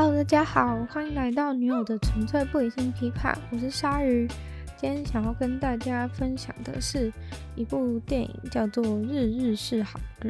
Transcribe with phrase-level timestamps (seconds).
[0.00, 4.28] Hello，大家好，欢迎来到女友的纯粹不理性批判，我是鲨鱼。
[4.76, 7.12] 今天想要跟大家分享的是
[7.56, 10.28] 一部电影，叫做《日日是好日》。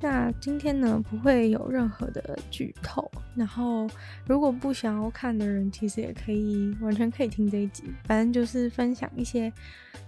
[0.00, 3.86] 那今天呢，不会有任何的剧透，然后
[4.26, 7.84] 如果不想要看的人，其实也可以完全可以听这一集。
[8.02, 9.52] 反正就是分享一些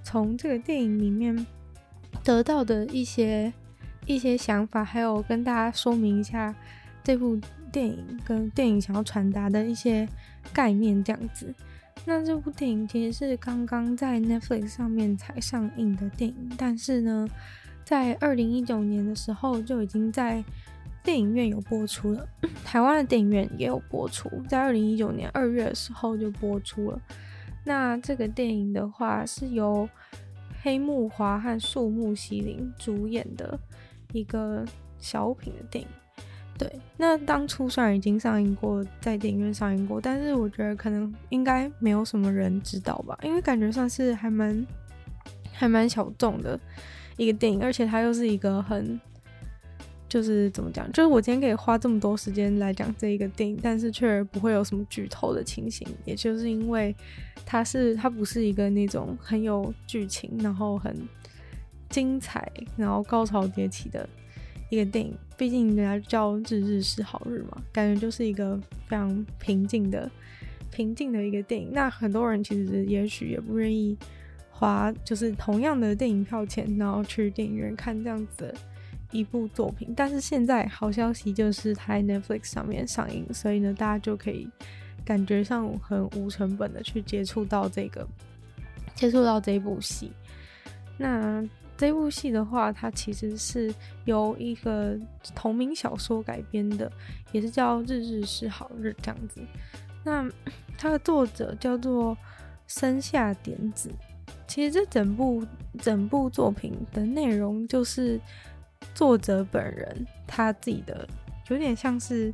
[0.02, 1.46] 从这个电影里面
[2.24, 3.52] 得到的一些
[4.06, 6.52] 一些想法，还有跟大家说明一下
[7.04, 7.38] 这部。
[7.70, 10.08] 电影跟电影想要传达的一些
[10.52, 11.54] 概念，这样子。
[12.06, 17.28] 那这部电影其实是刚刚在 Netflix 上面才上映的电影，但是呢，
[17.84, 20.42] 在二零一九年的时候就已经在
[21.04, 22.26] 电影院有播出了。
[22.64, 27.00] 台湾的电影院也有播出，在二零一九年二月的时候就播出了。
[27.64, 29.86] 那这个电影的话，是由
[30.62, 33.58] 黑木华和树木希林主演的
[34.12, 34.64] 一个
[34.98, 35.90] 小品的电影。
[36.60, 44.66] 对，那当初虽然已经上映过，在电影院上映过，但是我觉得可能应该没有什么人知道吧，因为感觉算是还蛮
[45.54, 46.60] 还蛮小众的
[47.16, 49.00] 一个电影，而且它又是一个很
[50.06, 56.94] 就是怎么讲，就是我今天可以花这么多时间来讲这一个电影，但是却不会有什么剧透的情形，也就是因为
[57.46, 60.94] 它是它不是一个那种很有剧情，然后很
[61.88, 64.06] 精彩，然后高潮迭起的。
[64.72, 70.10] 一个电影，毕竟人家叫日日是好日嘛，感觉就是一个非常平静的、
[70.70, 71.70] 平静的一个电影。
[71.72, 73.96] 那很多人其实也许也不愿意
[74.50, 78.54] 花，就是同样的电影票钱，然后去电影院看这样子的
[79.12, 79.94] 一部作品。
[79.96, 84.46] 但是现在好消息就是它在 Netflix 上面上映，所以呢，大家就可以
[85.06, 88.06] 感觉上很无成本的去接触到这个，
[88.94, 90.12] 接触到这一部戏。
[90.98, 91.42] 那。
[91.80, 94.94] 这部戏的话，它其实是由一个
[95.34, 96.92] 同名小说改编的，
[97.32, 99.40] 也是叫《日日是好日》这样子。
[100.04, 100.30] 那
[100.76, 102.14] 它的作者叫做
[102.66, 103.90] 森下典子。
[104.46, 105.42] 其实这整部
[105.78, 108.20] 整部作品的内容，就是
[108.94, 111.08] 作者本人他自己的，
[111.48, 112.30] 有点像是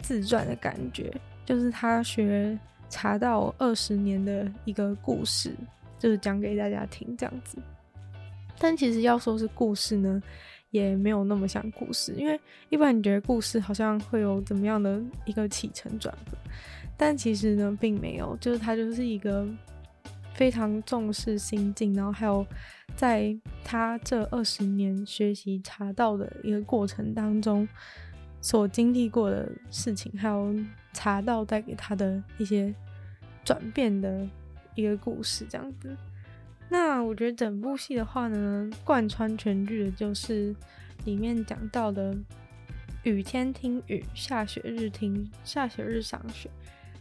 [0.00, 1.14] 自传的感觉，
[1.46, 2.58] 就是他学
[2.90, 5.54] 茶道二十年的一个故事，
[6.00, 7.58] 就是讲给大家听这样子。
[8.62, 10.22] 但其实要说是故事呢，
[10.70, 16.38] 也没有那么像故事，因为一般你觉得故事好像会有怎么样的一个起承转合，
[16.96, 19.44] 但其实呢并没有，就是他就是一个
[20.34, 22.46] 非常重视心境，然后还有
[22.94, 27.68] 在他这二十年学习茶道的一个过程当中
[28.40, 30.54] 所经历过的事情，还有
[30.92, 32.72] 茶道带给他的一些
[33.44, 34.24] 转变的
[34.76, 35.96] 一个故事，这样子。
[36.72, 40.56] 那我觉得整部戏的话呢，贯穿全剧的就是
[41.04, 42.16] 里面讲到的
[43.02, 46.48] 雨天听雨，下雪日听下雪日赏雪，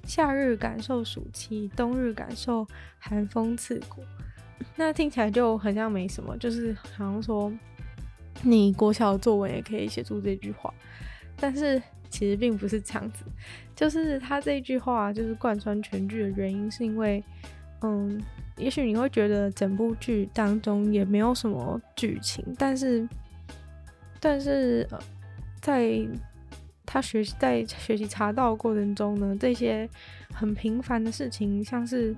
[0.04, 2.68] 夏日感受暑气，冬日感受
[3.00, 4.04] 寒风刺骨。
[4.76, 7.50] 那听起来就很像没什么，就是好像说
[8.44, 10.74] 你国小作文也可以写出这句话，
[11.38, 13.24] 但是其实并不是这样子。
[13.74, 17.24] 就是他这句话就是贯穿全剧的原因，是因为
[17.84, 18.22] 嗯。
[18.62, 23.08] 也许你会觉得整部剧当中也没有什么剧情，但是，
[24.20, 25.00] 但是呃，
[25.60, 26.08] 在
[26.86, 29.90] 他学习在学习茶道过程中呢，这些
[30.32, 32.16] 很平凡的事情，像是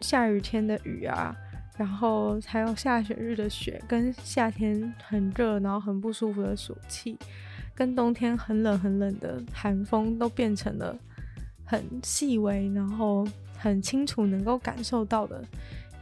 [0.00, 1.36] 下雨天的雨啊，
[1.76, 7.18] 然后还有下雪日的雪，跟夏天很热然后很不舒服的暑气，
[7.74, 10.96] 跟冬天很冷很冷的寒风，都变成了
[11.64, 13.28] 很细微，然后。
[13.58, 15.44] 很清楚能够感受到的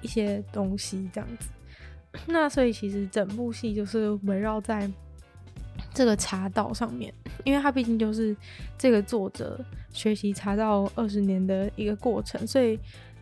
[0.03, 1.49] 一些东西，这样子。
[2.29, 4.89] 那所以其实整部戏就是围绕在
[5.93, 7.13] 这个茶道上面，
[7.45, 8.37] 因为它毕竟就是
[8.79, 9.59] 这个作者
[9.91, 12.79] 学习茶道二十年的一个过程，所以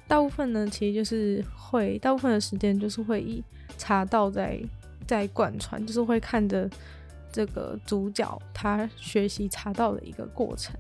[0.07, 3.43] 大部分呢，其实就是会大部分的时间就是会以
[3.79, 4.61] 茶道在
[5.07, 6.69] 在贯穿，就是会看着。
[7.35, 10.73] 这个主角他学习茶道的一个过程，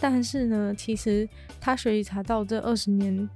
[0.00, 1.28] 但是呢，其实
[1.60, 3.28] 他学习茶道这二十年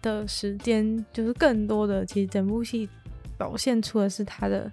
[0.00, 2.88] 的时间，就是更多的，其实整部戏
[3.36, 4.70] 表现出的是他的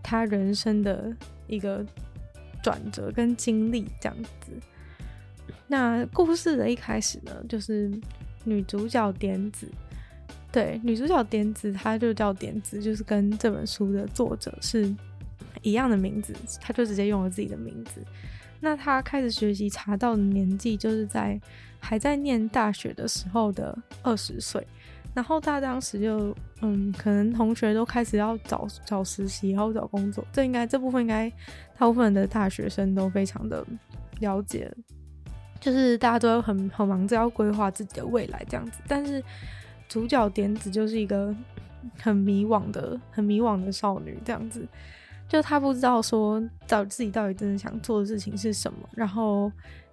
[0.00, 1.12] 他人生的
[1.48, 1.84] 一个
[2.62, 4.52] 转折跟经历这样子。
[5.66, 7.90] 那故事的一开始呢，就是
[8.44, 9.68] 女主角点子，
[10.52, 14.94] 对，女主角点子，她就叫点子，就是跟这本书的作者是。
[15.62, 18.02] 一样的名字，他就直接用了自己的名字。
[18.60, 21.40] 那他开始学习茶道的年纪，就是在
[21.78, 24.66] 还在念大学的时候的二十岁。
[25.12, 30.24] 然后他当时就，嗯，可能同学都开始要找找实习，然后找工作。
[30.32, 31.28] 这应该这部分应该
[31.76, 33.64] 大部分的大学生都非常的
[34.20, 34.72] 了解。
[35.58, 39.22] 就是大家都很很忙着要规划自己的未来这样子，但是
[39.88, 41.34] 主角点子就是一个
[41.98, 44.66] 很迷惘的、很迷惘的少女这样子，
[45.30, 49.50] 就他不知道说到自己到底真的想做的事情是什么，然后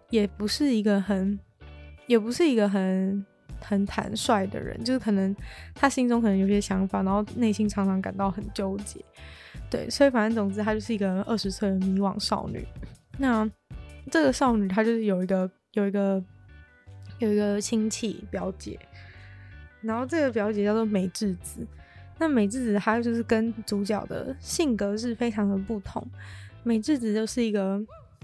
[0.10, 1.40] 也不是一个很，
[2.08, 3.26] 也不是一个很
[3.62, 5.34] 很坦率的人，就是可能
[5.74, 9.00] 他心中可能有些想法，然后内心常常感到很纠结，
[9.70, 12.68] 对，所以反正总之她就是一个二十岁的迷惘少女。
[13.18, 13.50] 那
[14.12, 15.50] 这个少女她就是有一个。
[15.74, 16.24] 有一个
[17.20, 18.80] 有一个亲戚表姐，
[19.82, 21.68] 然后这个表姐叫做美智子。
[22.20, 26.06] 那美智子她就是跟主角的性格是非常的不同。
[26.64, 27.80] 美智子就是一个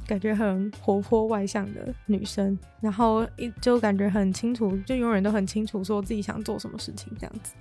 [0.06, 7.54] 感觉很活泼外向的女生，然后一就感觉很清楚，就永远都很清楚说自己想做什么事情这样子。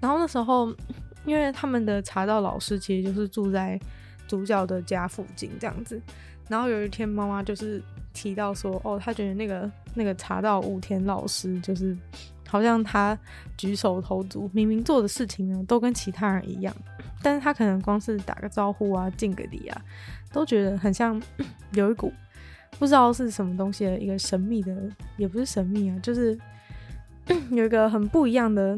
[0.00, 0.74] 然后那时候，
[1.24, 3.78] 因为他们的茶道老师其实就是住在
[4.26, 6.00] 主角的家附近这样子。
[6.48, 7.82] 然后有一天，妈妈就是
[8.12, 11.96] 提到说，哦，她觉得那个那个茶道武田老师，就是
[12.46, 13.18] 好像他
[13.56, 16.74] 举手投足，明明做的事情呢，都跟其他人一样，
[17.22, 19.82] 但是他可能光是打个招呼啊，敬个礼啊，
[20.32, 21.20] 都觉得很像
[21.72, 22.12] 有一股
[22.78, 24.74] 不知道是什么东西的一个神秘的，
[25.16, 26.38] 也不是神秘啊，就是
[27.50, 28.76] 有一个很不一样的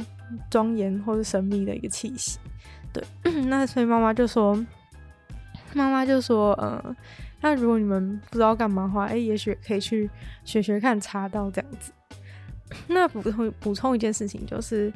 [0.50, 2.38] 庄严或者神秘的一个气息。
[2.92, 3.04] 对，
[3.46, 4.54] 那所以妈妈就说，
[5.74, 6.96] 妈妈就说，嗯。
[7.40, 10.10] 那如果你们不知道干嘛的话，哎、也许可以去
[10.44, 11.92] 学学看茶道这样子。
[12.88, 14.92] 那补充补充一件事情，就是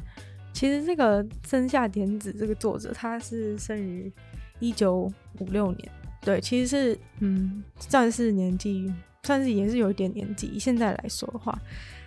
[0.53, 4.13] 其实这个森下典子这个作者，他是生于
[4.59, 5.91] 一九五六年，
[6.21, 8.93] 对，其实是嗯，算是年纪，
[9.23, 10.59] 算是也是有一点年纪。
[10.59, 11.59] 现在来说的话，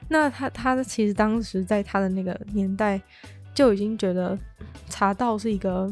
[0.07, 3.01] 那他他其实当时在他的那个年代
[3.53, 4.37] 就已经觉得
[4.89, 5.91] 茶道是一个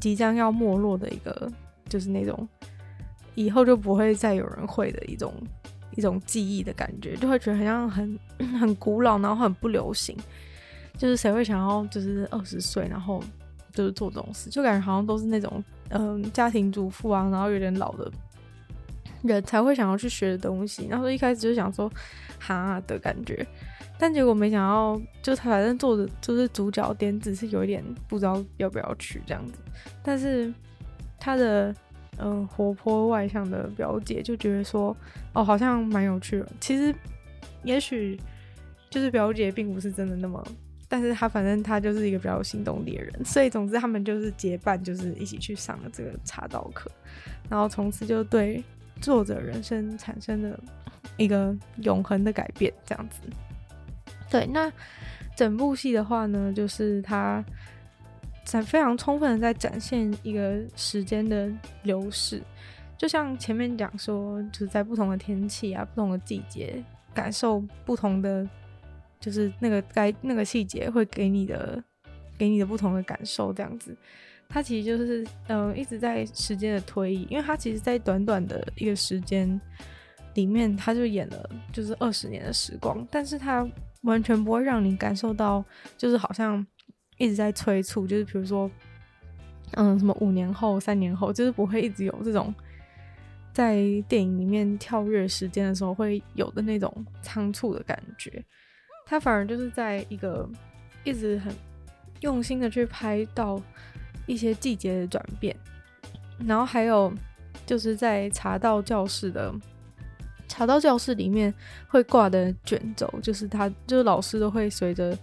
[0.00, 1.50] 即将要没落的一个，
[1.88, 2.48] 就是那种。
[3.34, 5.32] 以后就不会再有人会的一种
[5.98, 8.18] 一种记忆的感觉，就会觉得好像很
[8.60, 10.16] 很古老，然后很不流行。
[10.96, 13.20] 就是谁会想要就是二十岁，然后
[13.72, 18.08] 就是做这种事，就感觉好像都是那种嗯、家庭主妇啊，然后有点老的
[19.22, 20.86] 人才会想要去学的东西。
[20.88, 21.90] 然后一开始就想说
[22.38, 23.44] 哈的感觉，
[23.98, 29.54] 但结果没想到，就他反正做的就是主角点子是有一点不知道要不要去这样子，
[30.04, 30.54] 但是
[31.18, 31.74] 他的。
[32.18, 34.96] 嗯、活泼外向的表姐就觉得说，
[35.32, 36.48] 哦，好像蛮有趣的。
[36.60, 36.94] 其实，
[37.64, 38.18] 也许
[38.90, 40.44] 就是表姐并不是真的那么，
[40.88, 46.90] 但是她反正她就是一个比较有行动力的人，所以总之他们就是结伴，就是一起去上了这个茶道课，
[47.48, 48.62] 然后从此就对
[49.00, 50.58] 作者人生产生了
[51.16, 53.20] 一个永恒的改变，这样子。
[54.30, 54.72] 对，那
[55.36, 57.44] 整部戏的话呢，就是他。
[58.50, 61.52] 在非常充分的在展现一个时间的
[61.82, 62.42] 流逝，
[62.96, 68.48] 就像前面讲说，就是在不同的天气啊、不同的季节，感受不同的，
[69.20, 71.82] 就是那个该那个细节会给你的，
[72.38, 73.94] 给你的不同的感受，这样子。
[74.48, 79.60] 它其实就是嗯、一直在时间的推移，因为它其实，在短短的一个时间
[80.32, 83.68] 里面，它就演了就是二十年的时光，但是它
[84.04, 85.62] 完全不会让你感受到，
[85.98, 86.66] 就是好像。
[87.18, 88.70] 一直在催促，就是比如说，
[89.72, 92.54] 嗯，什么五年后、三年后，就是不会一直有这种
[93.52, 93.74] 在
[94.08, 98.42] 电影里面跳跃时间的时候会有的那种仓促的感觉。
[99.04, 100.48] 他反而就是在一个
[101.02, 101.52] 一直很
[102.20, 103.60] 用心的去拍到
[104.26, 105.56] 一些季节的转变，
[106.46, 107.12] 然后还有
[107.66, 109.52] 就是在茶道教室的
[110.46, 111.52] 茶道教室里面
[111.88, 115.18] 会挂的卷轴，就是他就是老师都会随着。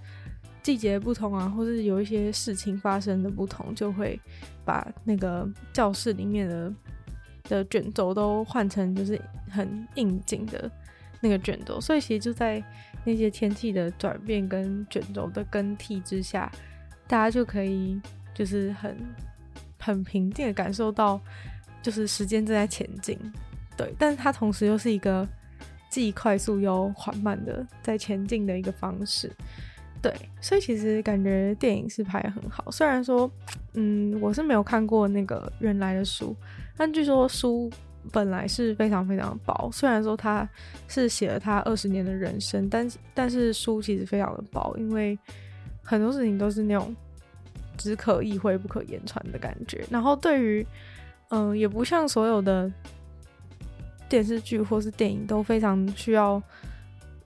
[0.65, 4.19] 季节不同啊，或是有一些事情发生的不同，就会
[4.65, 6.73] 把那个教室里面的
[7.43, 10.71] 的卷轴都换成就是很应景的
[11.21, 11.79] 那个卷轴。
[11.79, 12.63] 所以其实就在
[13.03, 16.51] 那些天气的转变跟卷轴的更替之下，
[17.07, 18.01] 大家就可以
[18.33, 18.97] 就是很
[19.79, 21.21] 很平静的感受到，
[21.83, 23.15] 就是时间正在前进。
[23.77, 25.27] 对，但是它同时又是一个
[25.91, 29.31] 既快速又缓慢的在前进的一个方式。
[30.05, 32.69] 对，所以其实感觉电影是拍得很好。
[32.69, 33.29] 虽然说，
[33.73, 36.35] 嗯，我是没有看过那个原来的书，
[36.77, 37.67] 但据说书
[38.11, 39.67] 本来是非常非常薄。
[39.73, 40.47] 虽然说他
[40.87, 45.17] 是写了他二十年的人生，但但是书其实非常的薄，因为
[45.81, 46.95] 很多事情都是那种
[47.75, 49.83] 只可意会不可言传的感觉。
[49.89, 50.63] 然后对于，
[51.29, 52.71] 嗯，也不像所有的
[54.07, 56.39] 电视剧或是电影都非常需要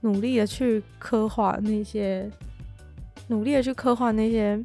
[0.00, 2.26] 努力的去刻画那些。
[3.30, 4.60] 努力的去刻画那些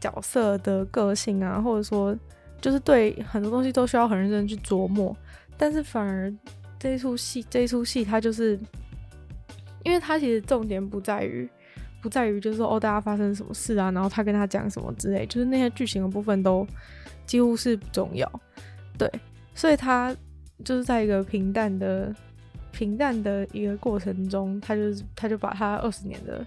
[0.00, 2.16] 角色的个性啊，或者说，
[2.62, 5.14] 就是对很多东西都需要很认真去琢磨。
[5.58, 6.32] 但是反而
[6.78, 8.58] 这一出戏，这一出戏它就是，
[9.84, 11.48] 因为它其实重点不在于，
[12.00, 16.66] 不在于就是说哦，大家发生什么事啊，然后他跟他讲什么之类，就是那些剧情的部分都
[17.26, 18.28] 几乎是不重要，
[18.98, 19.08] 对，
[19.54, 20.16] 所以他
[20.64, 22.12] 就是在一个平淡的
[22.72, 24.80] 平淡的一个过程中，他就
[25.14, 26.44] 他就把他二十年的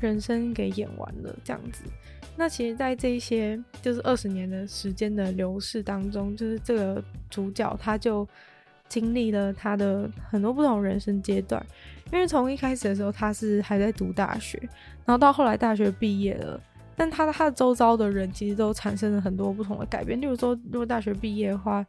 [0.00, 1.84] 人生给演完了这样子。
[2.36, 8.26] 那其实，在这一些就是二十年的时间的流逝当中，就是这个主角他就
[8.88, 11.64] 经历了他的很多不同人生阶段。
[12.12, 14.56] 因为从一开始的时候，他是还在读大学，
[15.04, 16.60] 然后到后来大学毕业了，
[16.96, 20.20] 但他他的周遭的人其实都产生了很多不同的改变。
[20.20, 21.84] 例如说，如果大学毕业的话，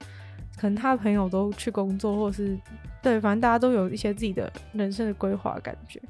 [0.57, 2.57] 可能他的朋友都去工作，或是
[3.01, 6.01] 对，反正大家都有一些自己的人生的规划感觉。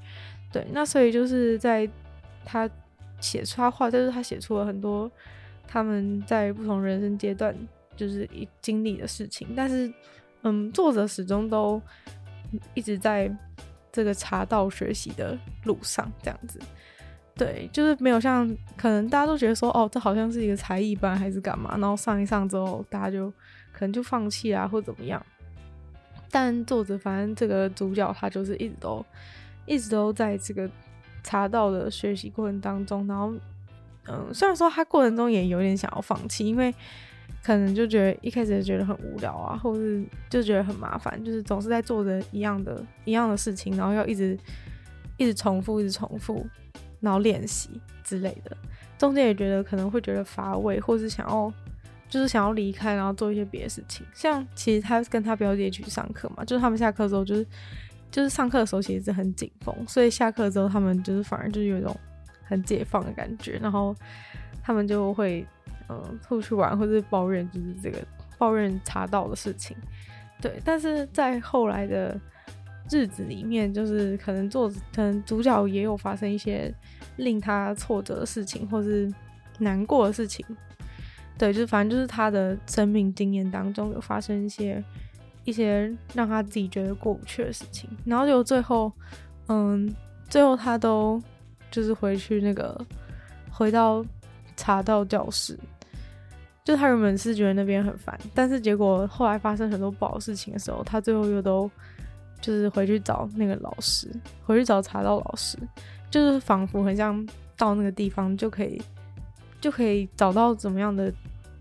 [0.51, 1.89] 对，那所以就是在
[2.45, 2.69] 他。
[3.21, 5.11] 写出他画，就是他写出了很多
[5.67, 7.53] 他们在不同人生阶段
[7.93, 9.91] 就是一经历的事情，但是，
[10.43, 11.81] 嗯，作者始终都
[12.73, 13.29] 一直在
[13.91, 16.57] 这个茶道学习的路上，这样子，
[17.35, 23.29] 对，就是没有像可能大家都觉得说，哦，这好像是一个才艺班还是干嘛，然后上一上之后，大家就
[23.73, 25.21] 可能就放弃啊，或怎么样，
[26.31, 29.05] 但作者反正这个主角他就是一直都
[29.69, 30.69] 一直都在这个。
[31.21, 33.33] 茶道的学习过程当中，然后，
[34.07, 36.73] 嗯，虽然说他过程中也有点想要放弃，因为
[37.43, 44.35] 可能就觉得一开始觉得很无聊啊，或是就觉得很麻烦，就是总是在做着一样的、一样的事情，然后要一直
[45.17, 46.47] 一直重复、一直重复，
[47.01, 47.69] 然后练习
[48.01, 48.55] 之类的。
[48.97, 51.53] 中间也觉得可能会觉得乏味，或是想要
[52.07, 54.07] 就是想要离开，然后做一些别的事情。
[54.13, 57.45] 像其实他跟他表姐去上课嘛，就是他们下课之后就是。
[58.11, 61.95] 就是上课的时候其实是很紧绷，所以下课之后他们就是反而就是有一种
[62.43, 63.95] 很解放的感觉，然后
[64.63, 65.45] 他们就会
[65.87, 67.99] 嗯出去玩或者抱怨就是这个
[68.37, 69.77] 抱怨茶道的事情，
[70.41, 70.59] 对。
[70.65, 72.19] 但是在后来的
[72.91, 76.73] 日子里面，就是可能做可能主角也有发生一些
[77.17, 79.13] 令他挫折的事情，或是
[79.59, 80.43] 难过的事情，
[81.37, 84.83] 对，就是反正就是他的生命经验当中有发生一些。
[85.49, 88.91] 一些让他自己觉得过不去的事情，然后就最后，
[89.47, 89.93] 嗯，
[90.29, 91.21] 最后他都
[91.71, 92.79] 就是回去那个
[93.51, 94.05] 回到
[94.55, 95.57] 茶道教室，
[96.63, 101.69] 就他原本是觉得那边很烦，但是结果后来发生很多不好事情的时候，他最后又都
[102.39, 104.07] 就是回去找那个老师，
[104.45, 105.57] 回去找茶道老师，
[106.09, 107.27] 就是仿佛很像
[107.57, 108.81] 到那个地方就可以
[109.59, 111.11] 就可以找到怎么样的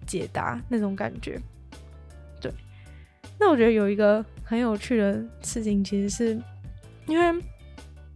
[0.07, 1.41] 解答那种感觉。
[3.39, 6.41] 那我觉得有一个很有趣的事情，其实是
[7.07, 7.43] 因为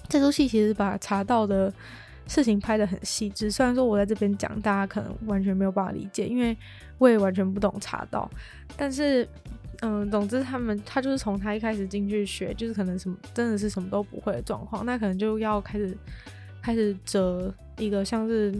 [0.08, 1.72] 这出戏其实把茶道的
[2.26, 3.50] 事情拍得很细致。
[3.50, 6.56] 虽然说我在这边讲，大家可能完全没有办法理解，因为
[6.98, 8.30] 我也完全不懂茶道。
[8.76, 9.26] 但是，
[9.80, 15.96] 嗯，总之他们他就是从他一开始进去学，就是可能什么真的是什么都不会的状况，那可能就要开始
[16.60, 18.54] 开始折一个像是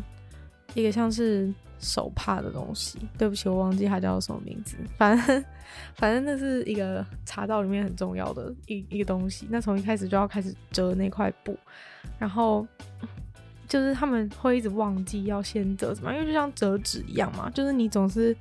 [0.75, 1.53] 一个像是。
[1.85, 4.77] 手帕的东西，对不起，我忘记它叫什么名字。
[4.97, 5.45] 反正，
[5.97, 9.49] 反正那是一个茶道里面很重要的一一个东西。
[9.51, 11.59] 那从一开始就要开始折那块布，
[12.21, 12.65] 然后
[13.67, 18.33] 就是他们会一直忘记要先折什么，因为就像折纸一样嘛，就是你总是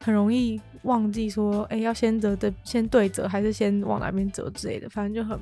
[0.00, 5.38] 很容易忘记说，哎，要先折的先对折，还是先往哪边折之类的，反正就很。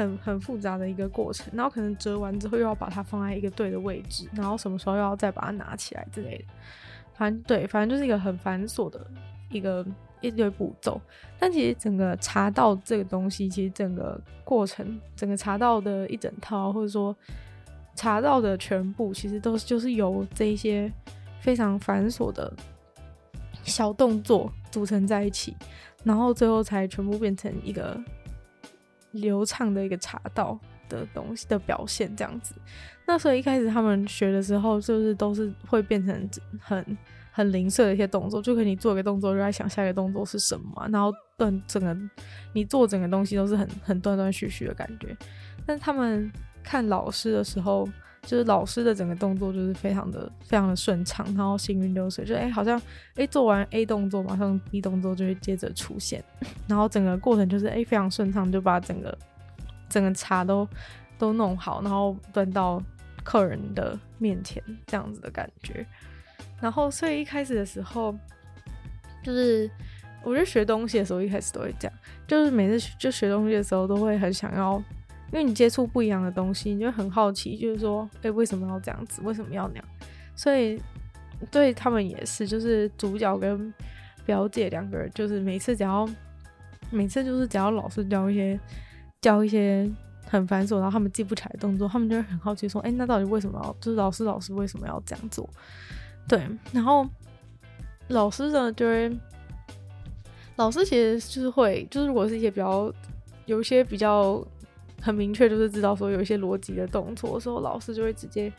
[0.00, 6.44] 很很复杂的一个过程，然后可能折完之后又要把它放在一个对的位置，然后什么时候又要再把它拿起来之类的，
[7.12, 9.06] 反正对，反正就是一个很繁琐的
[9.50, 9.86] 一个
[10.22, 10.98] 一堆步骤。
[11.38, 17.14] 但其实整个茶道这个东西，其实整个过程，整个茶道的一整套，或者说
[17.94, 20.90] 茶道的全部，其实都是就是由这一些
[21.40, 22.50] 非常繁琐的
[23.64, 25.54] 小动作组成在一起，
[26.04, 28.02] 然后最后才全部变成一个。
[29.12, 32.54] 流畅的一个茶道的东西的表现，这样子。
[33.06, 36.98] 那所以一开始他们学的时候，就是都是会变成很
[37.32, 41.96] 很零碎的一些动作，就可以你做一个动作，就在想下一个动作是什么，然后断整个
[42.52, 45.16] 你做整个东西都是很很断断续续的感觉。
[45.66, 46.30] 但他们
[46.62, 47.88] 看老师的时候，
[48.22, 52.80] 就是老师的整个动作就是非常的非常的顺畅，然后行云流水，就哎、好像
[53.16, 56.22] 哎、做完 A 动作，马上 B 动作就会接着出现，
[56.68, 59.16] 然后整个过程就是哎、非常顺畅，就把整个
[59.88, 60.68] 整个茶都
[61.18, 62.80] 都弄好，然后端到
[63.24, 65.84] 客人的面前这样子的感觉。
[66.60, 68.14] 然后所以一开始的时候，
[69.24, 69.68] 就是
[70.22, 71.98] 我觉得学东西的时候一开始都会这样，
[72.28, 74.80] 就是每次就学东西的时候都会很想要。
[75.32, 79.22] 因为你接触不一样的东西，你就很好奇，就是说，哎、为什么要这样子？
[79.22, 79.84] 为什么要那样？
[80.34, 80.80] 所以
[81.50, 83.72] 对他们也是，就是主角跟
[84.26, 86.08] 表姐两个人，就是每次只要
[86.90, 88.58] 每次就是只要老师教一些
[89.20, 89.88] 教一些
[90.26, 93.76] 很繁琐，然后他们记不起来动作，他们就会很好奇说：“哎，那到底为什么要？
[93.80, 95.48] 就是老师老师为什么要这样做？”
[96.28, 97.06] 对，然后
[98.08, 99.10] 老师呢就会，
[100.56, 102.92] 老师其实就是会，就是如果是一些比较
[103.46, 104.44] 有一些比较
[105.00, 108.52] 很明确，就是知道说有一些逻辑的动作的时候，老师就会直接。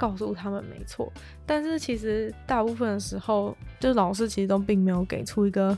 [0.00, 1.12] 告诉他们没错，
[1.44, 5.76] 但是其实大部分的时候，就是老师其实都并没有给出一个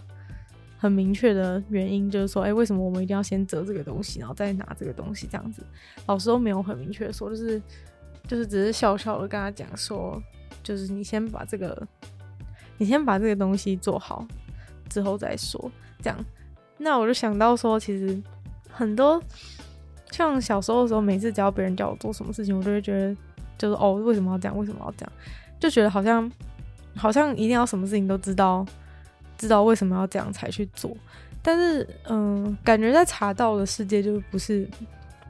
[0.77, 5.63] 很明确的原因，就是说，哎，为什么我们一定要先折这个东西，然后再拿这个东西这样子？
[6.05, 7.63] 老师都没有很明确的说，就是
[8.29, 10.23] 就是只是笑笑的跟他讲说，
[10.63, 11.89] 就是你先把这个，
[12.77, 14.29] 你先把这个东西做好，
[14.91, 15.73] 之后再说。
[16.03, 16.25] 这样，
[16.77, 18.23] 那我就想到说，其实
[18.69, 19.19] 很多
[20.13, 23.17] 像小时候的时候，每次只要别人叫我做什么事情，我都会觉得。
[23.59, 24.57] 就是哦，为什么要这样？
[24.57, 25.13] 为什么要这样？
[25.59, 26.33] 就觉得好像，
[26.97, 28.65] 好像一定要什么事情都知道，
[29.37, 30.97] 知道为什么要这样才去做。
[31.43, 34.67] 但是，嗯、感觉在茶道的世界就不是，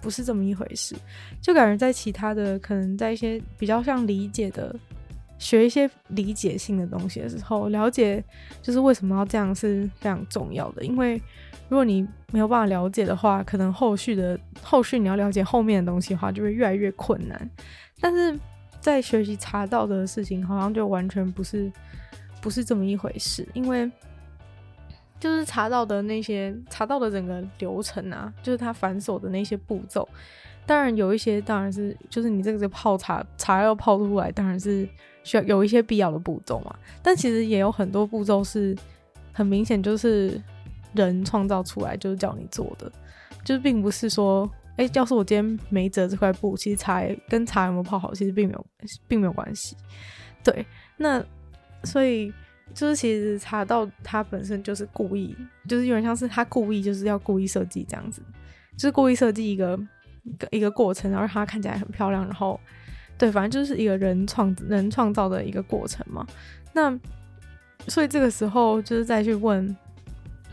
[0.00, 0.94] 不是这么一回事。
[1.42, 4.72] 就感觉在其他的，可能在一些比较像理解的，
[5.40, 8.22] 学一些理解性的东西的时候，了解
[8.62, 10.84] 就是为什么要这样是非常重要的。
[10.84, 11.20] 因为
[11.70, 17.50] 如果你没有办法了解的话，可能后续的后续你要了解后面的东西的话，就会越来越困难。
[18.00, 18.38] 但是
[18.80, 21.72] 在学习茶道的事情，好像就完全不是
[22.42, 23.90] 不是这么一回事，因为
[25.18, 30.06] 就是茶道的那些茶道的整个流程啊，就是它繁琐的那些步骤，
[30.66, 34.88] 当然有一些当然是就是你这个是泡茶茶要泡出来，当然是
[35.22, 38.76] 需要有一些必要的步骤嘛，但其实也有很多步骤是
[39.32, 40.40] 很明显就是
[40.94, 42.90] 人创造出来，就是叫你做的，
[43.44, 44.50] 就是并不是说。
[44.76, 48.66] 哎，要是我今天没折这块布，其实茶跟茶有没有泡好，其实并没有，
[49.06, 49.76] 并没有关系。
[50.42, 50.64] 对，
[50.96, 51.22] 那
[51.84, 52.32] 所以
[52.72, 55.36] 就是其实茶道它本身就是故意，
[55.68, 58.22] 就是有点像是他故意就是要故意设计这样子，
[58.74, 59.78] 就是故意设计一个
[60.22, 62.58] 一个一个过程，然后让它看起来很漂亮，然后
[63.20, 66.26] 对，反正就是一个人创人创造的一个过程嘛。
[66.72, 66.98] 那
[67.86, 69.76] 所以这个时候就是再去问。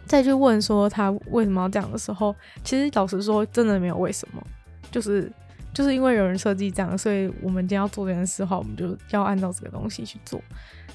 [0.05, 4.41] 再去问说他为什么要这样的时候，其实老实说，真的没有为什么，
[4.89, 5.29] 就是
[5.73, 10.41] 就是因为有人设计这样，所以我们今天要做这件事的话，我们就要按照这个东西去做。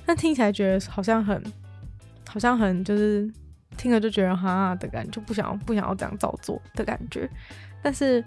[0.07, 1.43] 但听起来觉得好像很，
[2.27, 3.31] 好像很就是
[3.77, 7.29] 听了就觉得哈哈的感觉，就不想不想要这样照做的感觉。
[7.83, 8.25] 但是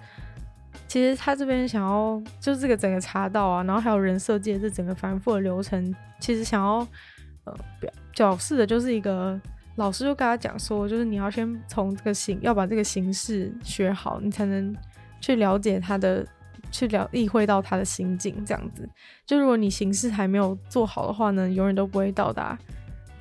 [0.87, 6.87] 其实他这边想要就是这个整个茶道啊，然后还有人设计的这整个繁复的流程，其实想要
[7.43, 9.39] 呃表表示的就是一个。
[9.77, 14.73] 老师就跟他讲说，就是你要先从这个形，要把这个形式学好，你才能
[15.19, 16.25] 去了解他的，
[16.71, 18.41] 去了意会到他的心境。
[18.45, 18.89] 这样子，
[19.25, 22.57] 就如果你形式还没有做好的话呢，永远都不会到达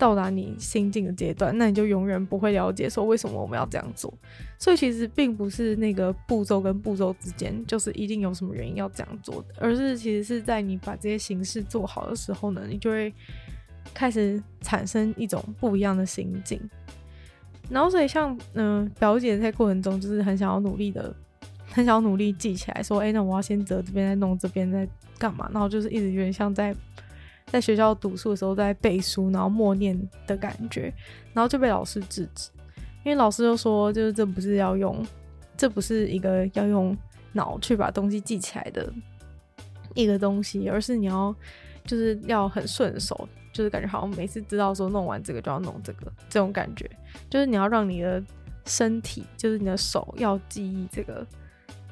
[0.04, 4.12] 到达你心境的阶段，那你就永远不会了解说为什么我们要这样做。
[4.58, 13.10] 所以其实并不是那个步骤跟步骤之间就是一定有什么原因要这样做的，而是其实是在你把这些形式做好的时候呢，你就会。
[13.92, 16.58] 开始产生一种不一样的心境，
[17.68, 21.14] 然后所以像嗯、表姐在过程中就是很想要努力的，
[21.70, 24.88] 很想要努力记起来，说哎、那我要先折这边再弄这边再
[25.18, 26.74] 干嘛，然后就是一直有点像在
[27.46, 30.92] 在学校读书的时候在背书，然后默念的感觉，
[31.32, 32.50] 然后就被老师制止，
[33.04, 35.04] 因为老师就说就是这不是要用，
[35.56, 36.96] 这不是一个要用
[37.32, 38.92] 脑去把东西记起来的
[39.94, 41.34] 一个东西，而是你要
[41.84, 43.28] 就是要很顺手。
[43.52, 46.90] 就是感觉好像每次知道说弄完这个就要弄这个，这种感觉
[47.30, 48.20] 就是你要让你的
[48.66, 51.24] 身体，就是你的手要记忆这个，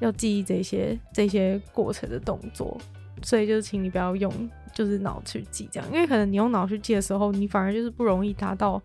[0.01, 2.77] 要记忆这些这些过程的动作，
[3.23, 4.33] 所以就是请你不要用
[4.73, 8.81] 就是脑去记这样，因为可能你用脑去记的时候，你反而就是不容易达到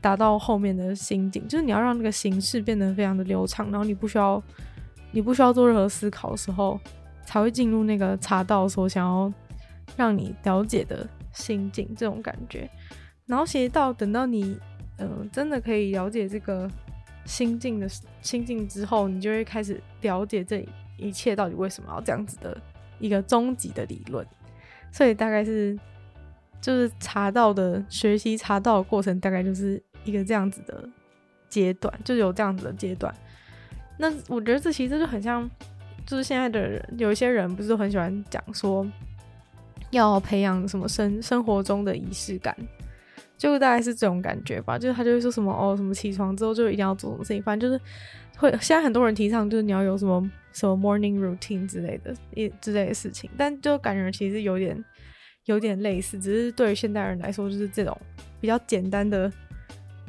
[0.00, 4.42] 达到后面的心境，就是你要让那个形式变得非常的流畅，然后你不需要
[5.10, 6.80] 你不需要做任何思考的时候，
[7.24, 9.32] 才会进入那个茶道所想要
[9.96, 11.06] 让你了解的。
[11.36, 12.66] 心境这种感觉，
[13.26, 14.58] 然后写到等到你，
[14.96, 16.66] 嗯、呃，真的可以了解这个
[17.26, 17.86] 心境的
[18.22, 22.58] 心境之后，你就会开始了解这一切到底为什么要这样子的
[22.98, 24.26] 一个终极的理论。
[24.90, 25.78] 所以大概是
[26.60, 30.88] 就是茶道的学习茶道的过程，大概就是一个这样子的
[31.48, 33.14] 阶段，就有这样子的阶段。
[33.98, 35.48] 那我觉得这其实就很像，
[36.06, 38.86] 就是现在的人有一些人不是很喜欢讲说。
[39.90, 42.54] 要培养什么生生活中的仪式感，
[43.38, 44.76] 就大概是这种感觉吧。
[44.76, 47.80] 就是他就会说什么哦，什么起床之后就一定要做什么事情，反正就是
[48.36, 48.50] 会。
[48.60, 54.84] 现在很多人提倡就是你要有什么什么 morning routine 之类的一之类的事情，但就感觉其实有点
[55.46, 57.96] 有点类似，只是对于现代人来说，就是这种
[58.40, 59.30] 比较简单的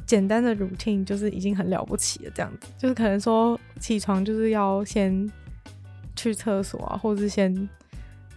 [0.06, 5.30] 简单的 routine 就是已经很了不起了，这样子就是可能说起床就是要先
[6.16, 7.54] 去厕所啊，或者是先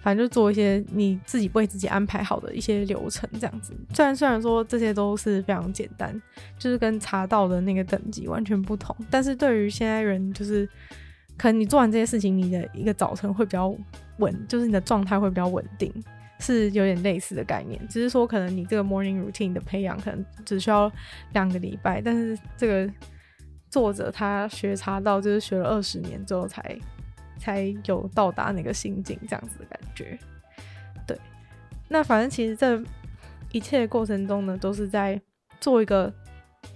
[0.01, 3.75] 反正就做一些你自己为自己安排好的一些流程，这样子。
[3.95, 6.21] 虽然虽然说这些都是非常简单，
[6.59, 10.69] 就是跟茶道的那个等级完全不同，但是对于现在人就是
[11.37, 13.75] 可能你做完这些事情，你的一个早晨会比较
[14.19, 15.93] 稳，就是你的状态会比较稳定。
[16.43, 20.91] 是有点类似的概念，只是说可能你这个 morning routine 的培养可能只需要
[21.35, 22.91] 两个礼拜，但是这个
[23.69, 26.79] 作者他学茶道就是学了二十年之后才
[27.41, 30.17] 才有到达那个心境这样子的感觉。
[31.07, 31.19] 对，
[31.89, 32.81] 那反正其实这
[33.51, 35.21] 一切的过程中呢，都是在
[35.61, 36.13] 做一个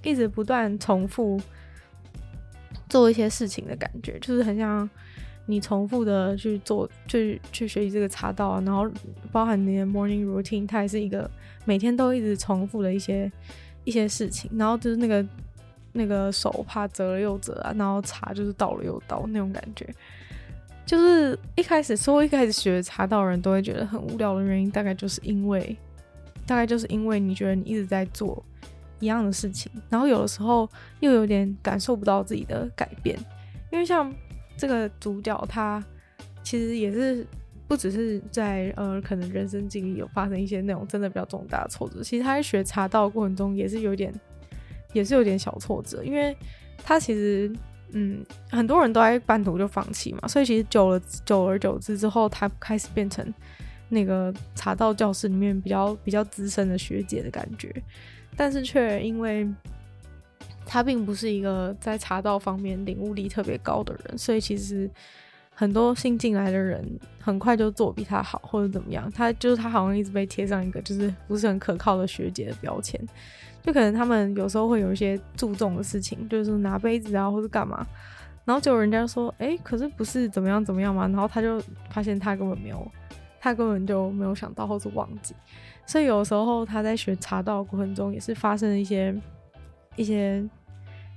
[0.03, 1.41] 一直不断重复
[2.89, 4.91] 做一些事情的感觉，就是很像。
[5.47, 8.91] 你重复的去做，去去学习这个茶道，然后
[9.31, 11.31] 包含你的 morning routine，它也是一个
[11.67, 13.31] 每天都一直重复的一些
[13.85, 14.51] 一些事情。
[14.55, 15.23] 然后就是那个
[15.93, 19.87] 那个手怕折了又折啊，然后茶就是倒了又倒那种感觉。
[20.87, 25.77] 就是一开始说一开始学茶道的人都会觉得很无聊的原因，大概就是因为
[26.47, 28.45] 大概就是因为你觉得你一直在做
[29.01, 30.69] 一样的事情，然后有的时候
[31.01, 33.19] 又有点感受不到自己的改变，
[33.71, 34.13] 因为像。
[34.57, 35.85] 这个主角他
[36.45, 37.27] 其实也是
[37.67, 42.01] 不只是在呃，可能人生经历有发生一些那种真的比较重大的挫折。
[42.01, 44.15] 其实他在学茶道过程中也是有点，
[44.93, 46.37] 也是有点小挫折，因为
[46.85, 47.53] 他其实
[47.93, 53.33] 嗯，很多人都在半途就放弃嘛，所以其实久了久而久之之后，他开始变成
[53.89, 57.71] 那个茶道教室里面比较比较资深的学姐的感觉，
[58.37, 59.49] 但是却因为。
[60.67, 64.91] 他并不是一个在茶道方面领悟力特别高的人，所以其实
[65.55, 66.85] 很多新进来的人
[67.21, 69.11] 很快就做比他好或者怎么样。
[69.13, 73.01] 他就是他好像一直被贴上一个就是不是很可靠的学姐的标签，
[73.63, 77.87] 就可能他们有时候会有一些注重的事情，就是拿杯子啊或者干嘛，
[78.45, 82.91] 然后就人家说，哎，可是不是怎么样怎么样嘛，然后他就发现他根本没有，
[83.41, 85.35] 他根本就没有想到或是忘记，
[85.87, 89.15] 所以有时候他在学茶道过程中也是发生了一些。
[89.97, 90.45] 一些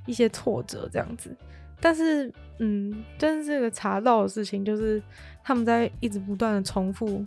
[0.06, 1.36] 一些挫折这样子，
[1.82, 5.02] 但是嗯，但是这个茶道的事情，就是
[5.44, 7.26] 他们在一直不断的重复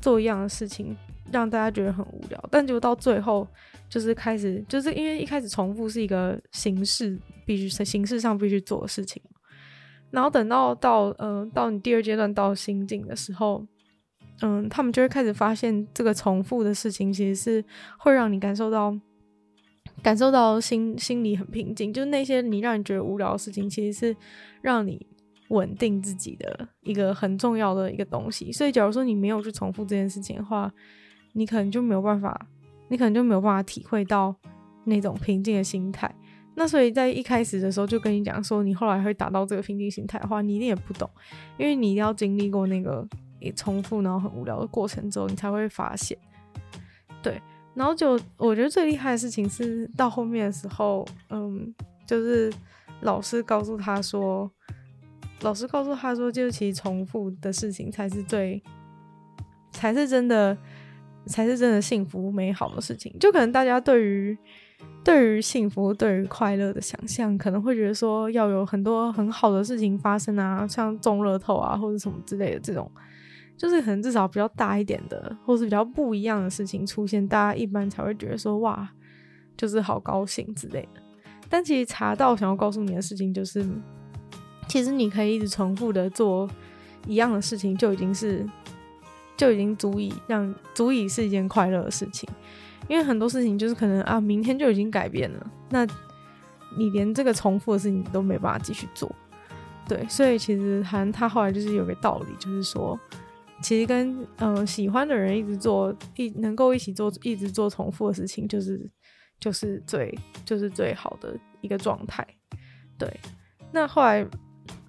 [0.00, 0.96] 做一样的事情，
[1.32, 2.48] 让大家觉得很无聊。
[2.50, 3.46] 但就到最后，
[3.88, 9.20] 就是开始，就是因为一开始重复是一个形式，必须是形式上必须做的事情。
[10.10, 13.66] 然后等到到嗯、呃，到你第二阶段到心境的时候，
[14.42, 17.64] 嗯，他们就会开始发现这个重复的事情其实是
[17.98, 18.96] 会让你感受到。
[20.02, 24.16] 感受到心心里很平静，就是那些你让你觉得无聊的事情，其实是
[24.62, 25.06] 让你
[25.48, 28.50] 稳定自己的一个很重要的一个东西。
[28.50, 30.72] 所以，假如说你没有去重复这件事情的话，
[31.32, 32.46] 你可能就没有办法，
[32.88, 34.34] 你可能就没有办法体会到
[34.84, 36.14] 那种平静的心态。
[36.54, 41.08] 那所以在一开始的时候就跟你讲说，你后来会达到这个平静心态的话，你一定也不懂，
[41.58, 43.06] 因为你一定要经历过那个
[43.38, 46.16] 也重复然后很无聊的过程之后，你才会发现，
[47.22, 47.40] 对。
[47.72, 51.72] 然后就我觉得最厉害的事情是到后面的时候，嗯，
[52.06, 52.52] 就是
[53.02, 54.50] 老师告诉他说，
[55.42, 58.60] 老师告诉他说，就是其实重复的事情才是最，
[59.70, 60.56] 才是真的，
[61.26, 63.14] 才是真的幸福美好的事情。
[63.20, 64.36] 就可能大家对于
[65.04, 72.90] 对于幸福、对于快乐的想象，可能会觉得说要有很多很好的事情发生啊，像中乐透啊或者什么之类的这种。
[73.60, 78.88] 就是可能至少比较大一点的，或是比较不一样的事情出现，大家一般才会觉得说哇，
[79.54, 81.02] 就是好高兴之类的。
[81.46, 83.62] 但其实查到想要告诉你的事情就是，
[84.66, 86.48] 其实你可以一直重复的做
[87.06, 88.48] 一样的事情，就已经是
[89.36, 92.26] 就已经足以让足以是一件快乐的事情。
[92.88, 95.86] 因为很多事情就是可能啊，明天就已经改变了，那
[96.78, 99.14] 你连这个重复的事情都没办法继续做。
[99.86, 102.98] 对，所以其实好像他后来就是有个道理，就是说。
[103.62, 108.90] 其实跟嗯、喜欢的人一直做一能够一起做一直做重复的事情，就是
[109.38, 112.26] 就是最就是最好的一个状态。
[112.98, 113.08] 对，
[113.72, 114.26] 那后来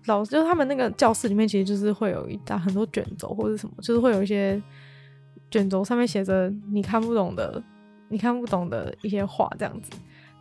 [0.06, 4.62] 老师就他们那个教室里面，其实就是会有一大很多卷轴或者什么，就是会有一些
[5.50, 7.62] 卷轴上面写着你看不懂的
[8.10, 9.92] 你看不懂的一些话这样子。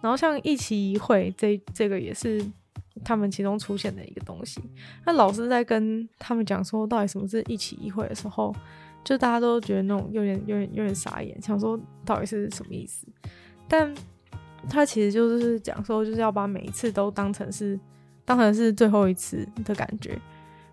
[0.01, 2.45] 然后像一期一会这这个也是。
[3.05, 4.61] 他们其中出现的一个东西，
[5.07, 8.55] 那老师在跟他们讲说到底什么是一起一会的时候，
[9.05, 13.07] 就大家都觉得那种有点、有点、有点傻眼，想说到底是什么意思？
[13.69, 13.95] 但
[14.69, 17.79] 他其实就是讲说，就是要把每一次都当成是
[18.25, 20.19] 当成是最后一次的感觉。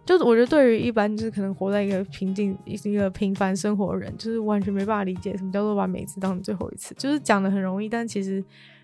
[0.05, 6.95] 就是我觉得对于一般就是可能活在一个平静、一个平凡生活的人，就是完全没办法理解什么叫做把每次当成最后一次。
[6.95, 8.41] 就是讲的很容易，但其实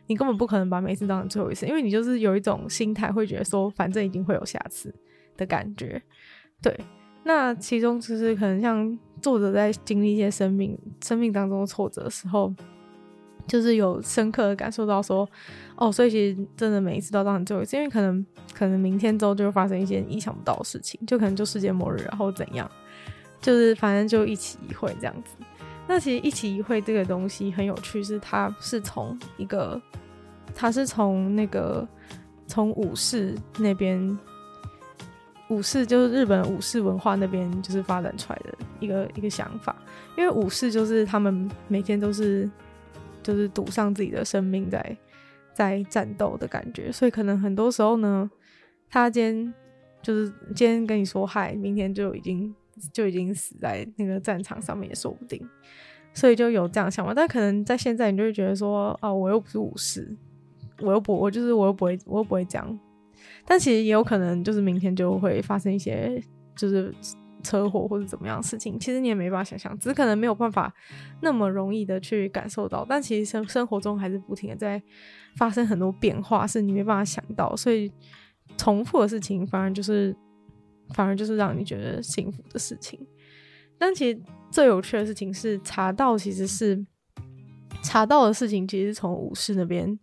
[0.07, 4.93] 你根本不可能把每一次当成最后一次，因为你就是有一种心态，会觉得说反正一定会有下次
[5.37, 6.01] 的感觉。
[6.61, 6.77] 对，
[7.23, 12.53] 那其中其实可能像作者在经历一些生命生命当中的挫折的时候，
[13.47, 15.27] 就是有深刻的感受到说，
[15.75, 22.69] 哦，所以其实真的每一次都当成最后一次，因为可能可能明天之后就会发生一些意想不到的事情，就可能就世界末日，然后怎样，
[23.41, 25.35] 就是反正就一期一会这样子。
[25.85, 29.79] 那其实一起一会这个东西很有趣，是它是从一个，
[30.55, 31.85] 它是从那个
[32.47, 34.17] 从武士那边，
[35.49, 39.75] 武士就是日本武士文化那边就是发展出来的一个一个想法，
[40.17, 42.49] 因为武士就是他们每天都是
[43.21, 44.97] 就是赌上自己的生命在
[45.53, 48.31] 在战斗的感觉，所以可能很多时候呢，
[48.89, 49.53] 他今天
[50.01, 52.55] 就是今天跟你说嗨，明天就已经。
[52.91, 55.39] 就已经死在那个战场上面也说不定，
[56.13, 57.13] 所以就有这样想法。
[57.13, 60.15] 但可能在现在，你就会觉得说，哦，我又不是武士，
[60.81, 62.79] 我又不，我就是我又不会，我又不会这样。
[63.45, 66.21] 但其实也有可能，就是明天就会发生一些，
[66.55, 66.93] 就是
[67.43, 68.79] 车祸或者怎么样事情。
[68.79, 70.73] 其实你也没办法想象，只是可能没有办法
[71.21, 72.85] 那么容易的去感受到。
[72.87, 74.81] 但其实生生活中还是不停的在
[75.37, 77.55] 发生很多变化，是你没办法想到。
[77.55, 77.91] 所以
[78.57, 80.15] 重复的事情，反而就是。
[80.93, 82.99] 反而就是让你觉得幸福的事情，
[83.79, 86.85] 但其实最有趣的事情是茶道，其实是
[87.81, 89.99] 茶道的事情，其实是从武士那边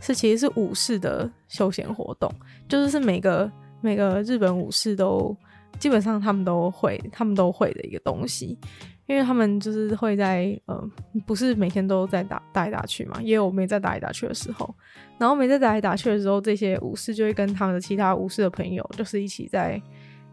[0.00, 2.30] 是其实是武士的休闲活动，
[2.68, 5.34] 就是是每个每个日本武士都
[5.78, 8.58] 基本上他们都会他们都会的一个东西，
[9.06, 10.90] 因为他们就是会在呃
[11.26, 14.72] 不是每天都在打打来打去嘛，也有没在打来打去的时候，
[15.18, 19.80] 然后没在打来打去的时候，这些武士就会跟他们的其他武士的朋友就是一起在。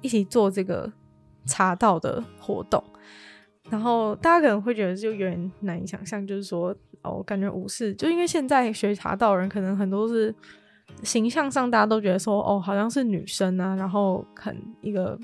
[0.06, 0.92] 一起做这个
[1.46, 2.84] 茶道的活动，
[3.72, 10.34] 然后大家可能会觉得就有点难以想象，就是说哦，感觉武士就因为现在学茶道的人可能很多是
[11.02, 15.18] 形象上大家都觉得说哦，好像是女生啊，然后很一个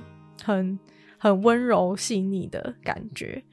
[0.43, 0.77] 很
[1.19, 3.43] 很温柔细腻的感觉，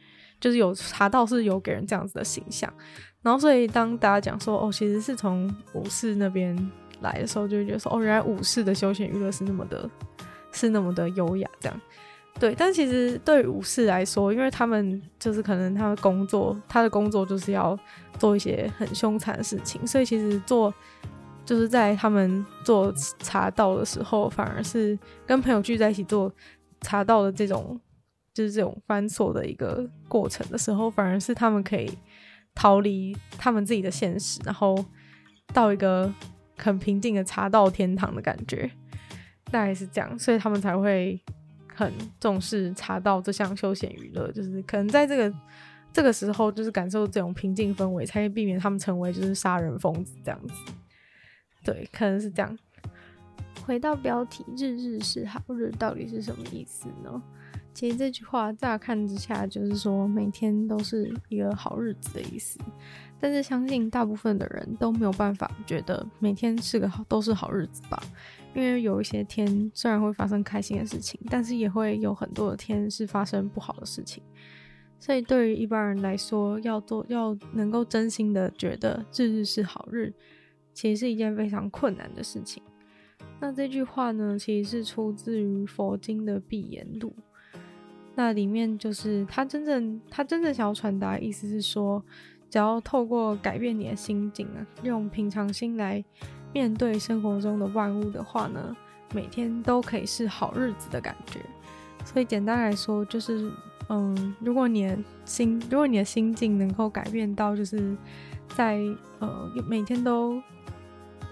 [0.40, 2.72] 就是有茶道是有给人这样子的形象，
[3.20, 6.56] 然后所以当大家讲说哦，其实是从武士那边
[7.02, 9.88] 来的时候，就会觉得说哦，原来武士的休闲娱乐是那么的。
[10.58, 11.80] 是那么的优雅，这样
[12.40, 12.54] 对。
[12.54, 17.78] 但其实对武士来说，因为他们就是可能他的工作，他的工作就是要
[18.18, 20.74] 做一些很凶残的事情，所以其实做
[21.44, 26.32] 就是在他们做茶道的时候，反而是跟朋友聚在一起做
[26.80, 27.80] 茶道的这种，
[28.34, 31.90] 就是这种繁琐的一个过程的时候，反而是他们可以
[32.54, 34.84] 逃离他们自己的现实，然后
[35.54, 36.12] 到一个
[36.56, 38.70] 很平静的茶道天堂的感觉。
[39.50, 41.20] 大概是这样，所以他们才会
[41.74, 45.34] 很重视茶道这项休闲娱乐，就是可能在这个
[45.92, 50.54] 这个时候，就是感受这种平静氛围，才会避免他们成为就是杀人疯子这样子。
[51.64, 52.58] 对，可能是这样。
[53.66, 57.22] 回到标题“日日是好日”，到底是什么意思呢？
[57.74, 62.58] 其实这句话乍看之下就是说每天都是一个好日子的意思，
[63.20, 68.02] 但是相信大部分的人都没有办法觉得每天是个好都是好日子吧。
[68.54, 74.22] 因为有一些天虽然会发生开心的事情，但是也会有很多的天是发生不好的事情。
[74.98, 80.12] 所以对于一般人来说，要做要能够真心的觉得日日是好日，
[80.74, 82.60] 其实是一件非常困难的事情。
[83.38, 87.14] 那这句话呢，其实是出自于佛经的《碧岩录》。
[88.16, 92.02] 那里面就是他真正他真正想要传达意思是说，
[92.50, 96.04] 只要透过改变你的心境啊，用平常心来。
[96.52, 98.76] 面对生活中的万物的话呢，
[99.12, 101.40] 每天都可以是好日子的感觉。
[102.04, 103.50] 所以简单来说，就是
[103.88, 107.96] 嗯，如果你的心，如果你的心境能够改变到，就是
[108.48, 108.80] 在
[109.18, 110.40] 呃每天都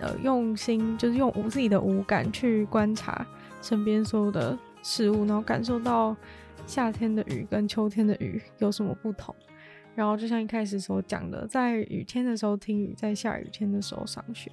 [0.01, 3.27] 呃用心，就是用无自己的五感去观察
[3.63, 6.15] 身边所有的事物，然后感受到
[6.67, 9.35] 夏天的雨跟秋天的雨有什么不同。
[9.95, 14.53] 然后就像一开始所讲的，在雨天的时候听雨，在下雨天的时候赏雪。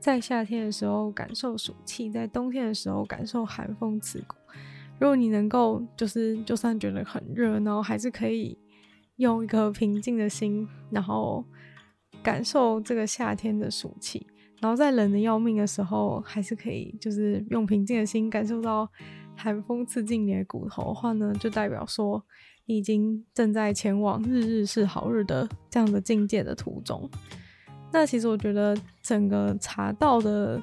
[0.00, 4.34] 在夏天的时候感受暑气，在冬天的时候感受寒风刺骨。
[4.98, 8.56] 如果你能够，就是就算觉得很热，然后还是可以
[9.16, 11.44] 用一个平静的心，然后
[12.22, 14.26] 感受这个夏天的暑气，
[14.60, 18.88] 然后在冷得要命的时候，还是可以就是用平静的心感受到
[19.36, 22.24] 寒风刺进你的骨头的话呢，就代表说
[22.64, 27.08] 你已经正在前往日日是好日的这样的境界的途中。
[27.92, 30.62] 那其实我觉得整个茶道的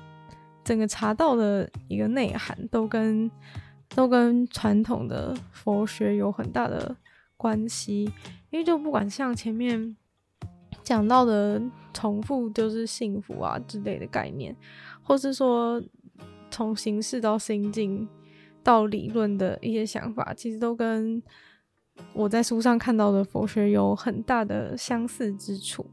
[0.64, 3.30] 整个茶道的一个内涵都跟
[3.90, 6.96] 都跟传统的佛学有很大的
[7.36, 8.04] 关系，
[8.50, 9.96] 因为就不管像前面
[10.84, 11.62] 讲到的
[11.94, 14.56] 重复就是幸福啊之类的概念，
[15.02, 15.82] 或是说
[16.50, 18.08] 从形式到心境
[18.64, 21.22] 到理论的一些想法，其实都跟
[22.14, 25.86] 我在书上看到的佛学有很大的相似之处。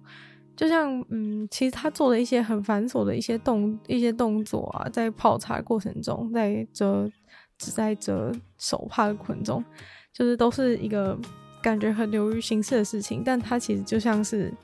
[0.56, 7.10] 就像，嗯，其实他做的一些很繁琐的一些动一些动作啊，在泡茶过程中，在折
[7.58, 9.64] 只在折手帕的过程中，
[10.12, 11.18] 就是都是一个
[11.60, 14.54] 感觉很流于形式的事情，但它其实就像是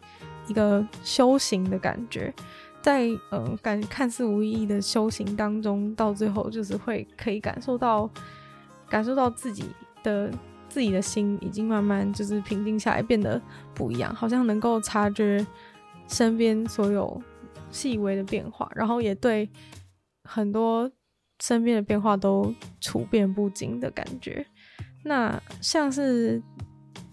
[0.46, 2.33] 一个修行的感觉，
[2.81, 8.09] 在嗯感看似无意义的修行当中，到最后就是会可以感受到
[8.88, 9.64] 感受到自己
[10.05, 10.31] 的
[10.68, 13.42] 自己的心已经慢慢就是平静下来，变得
[13.74, 15.44] 不一样，好像能够察觉。
[16.11, 17.23] 身边所有
[17.70, 19.49] 细微的变化，然后也对
[20.25, 20.90] 很多
[21.40, 24.44] 身边的变化都处变不惊的感觉。
[25.05, 26.42] 那像是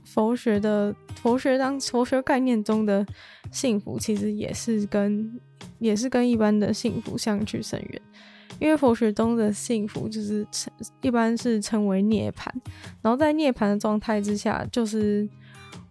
[0.04, 3.06] 佛学的佛学当佛学概念中的
[3.52, 5.40] 幸福，其实也是跟
[5.78, 8.02] 也是跟一般的幸福相去甚远。
[8.60, 12.48] 因为佛学中的幸福就是称一般是称为涅槃，
[13.04, 15.30] 然后在涅槃的状态之下，就是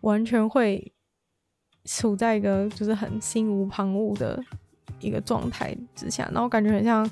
[0.00, 0.92] 完全会。
[1.86, 4.38] 处在一个就是很心无旁骛的
[5.00, 7.08] 一个状态之下，然后感觉很像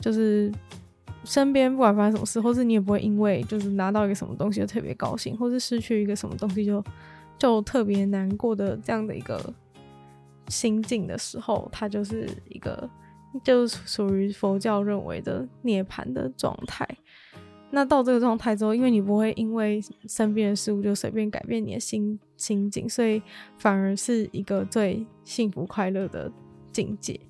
[0.00, 0.52] 就是
[1.24, 6.82] 身边不管发生什么事，或是你也不会因为就是拿到一个什么东西就特别高兴，或是失去一个什么东西就
[7.38, 9.52] 就特别难过的这样的一个
[10.48, 12.88] 心境的时候，它就是一个
[13.44, 16.88] 就是属于佛教认为的涅槃的状态。
[17.70, 23.20] 那到这个状态之后，因为你不会因为身边的事物就随便改变你的心心境，所以
[23.58, 26.32] 反而是一个最幸福快乐的
[26.72, 27.20] 境界，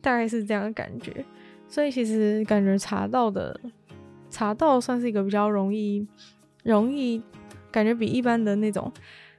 [0.00, 1.24] 大概是这样的感觉。
[1.68, 3.60] 所以其实感觉茶道的
[4.28, 6.04] 茶道算是一个比较容易
[6.64, 7.22] 容易，
[7.70, 8.90] 感觉比一般的那种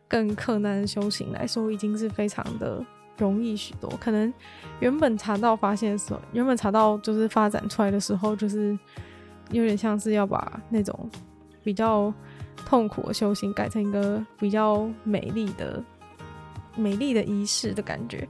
[0.08, 2.82] 更困难修行来说，已经是非常的
[3.18, 3.90] 容易许多。
[4.00, 4.34] 可能
[4.80, 8.80] 原本茶道发现的时候，原本茶道就是发展出来的时候，就是。
[9.52, 11.10] 有点像是要把那种
[11.64, 12.14] 比较
[12.66, 15.84] 痛苦的修行改成一个比较美丽的、
[16.76, 18.28] 美丽的仪式的感觉，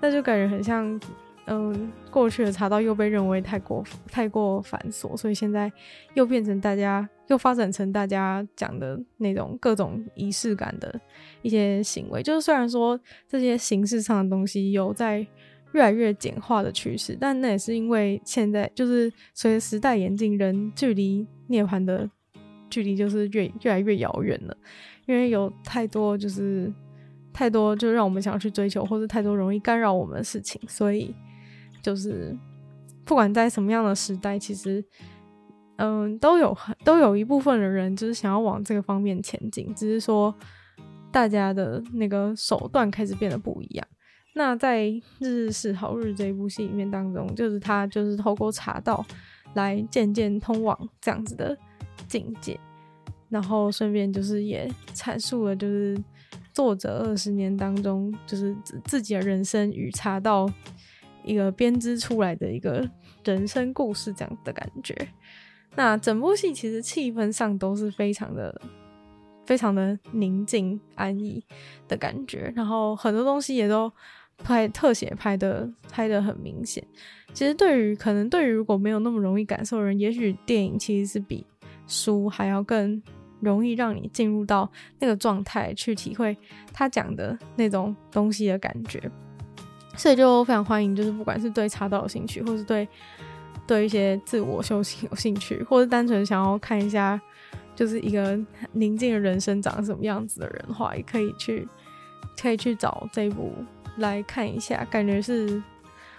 [0.00, 1.00] 那就感觉很像，
[1.46, 5.70] 嗯，过去的茶道又被认为太过太过繁琐，所以现在
[6.14, 11.00] 又变成大家又发展成大家讲的那种各种仪式感的
[11.42, 12.22] 一些行为。
[12.22, 15.26] 就是虽然说这些形式上的东西有在。
[15.72, 22.10] 越来越简化的趋势，但那也是因为现在就是随着时代演进，人距离涅槃的
[22.70, 24.56] 距离就是越越来越遥远了。
[25.06, 26.72] 因为有太多就是
[27.32, 31.12] 太多就让我们想要去追求，或者太多容易干扰我们的事情，所以
[31.82, 32.36] 就是
[33.04, 34.84] 不管在什么样的时代，其实
[35.76, 40.32] 嗯都有都有一部分的人就是想要往这个方面前进，只是说
[41.10, 43.86] 大家的那个手段开始变得不一样。
[44.36, 44.84] 那在
[45.18, 49.04] 《日日是好日》这一部戏里面当中，就是他就是透过茶道
[49.54, 51.56] 来渐渐通往这样子的
[52.10, 52.58] 境界，
[53.28, 55.96] 然后顺便就是也阐述了就是
[56.52, 60.50] 作者二十年当中就是自己的人生与茶道
[61.24, 62.86] 一个编织出来的一个
[63.24, 64.94] 人生故事这样的感觉。
[65.76, 68.60] 那整部戏其实气氛上都是非常的。
[69.46, 71.44] 非常的宁静安逸
[71.88, 73.92] 的感觉，然后很多东西也都
[74.44, 76.86] 拍特写拍的拍的很明显。
[77.32, 81.44] 其实对于可能对于如果没有那么容易感受的人，也许电影其实是比
[81.90, 83.02] 书还要更
[83.40, 86.34] 容易让你进入到那个状态去体会
[86.72, 88.98] 他讲的那种东西的感觉。
[89.96, 92.88] 所以就非常欢迎，就是不管是对茶道有兴趣，或是对
[93.66, 97.20] 对一些自我修行有兴趣，或是单纯想要看一下。
[97.72, 98.38] 就是一个
[98.72, 101.66] 宁静的人生长什么样子的人的话，也可以去，
[102.38, 103.54] 可以去找这一部
[103.96, 105.62] 来看一下，感觉是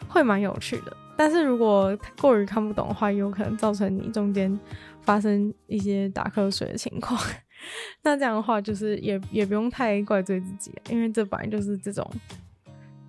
[0.07, 0.97] 会蛮有趣的。
[1.15, 4.59] 但是如果过于看不懂的话，有可能造成你中间
[5.03, 7.19] 发生一些打瞌睡的情况。
[8.03, 12.09] 那这样的话，就是也也不用太怪罪自己，因为这本来就是这种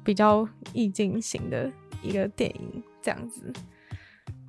[0.05, 1.71] 比较意境型的
[2.03, 3.53] 一个电影，这样子。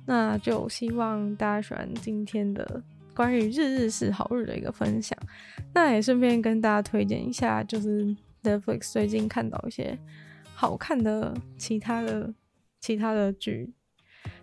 [0.06, 2.82] 那就希望大家喜欢今天的。
[3.16, 5.16] 关于日日是好日的一个分享，
[5.72, 8.04] 那也顺便跟大家推荐一下，就是
[8.42, 9.96] Netflix 最近看到一些
[10.52, 12.34] 好看的其他的
[12.80, 13.72] 其他的剧，